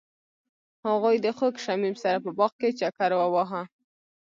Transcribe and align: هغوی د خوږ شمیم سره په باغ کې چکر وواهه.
هغوی 0.85 1.15
د 1.25 1.27
خوږ 1.37 1.55
شمیم 1.65 1.95
سره 2.03 2.17
په 2.25 2.31
باغ 2.37 2.51
کې 2.61 2.69
چکر 2.79 3.11
وواهه. 3.17 3.61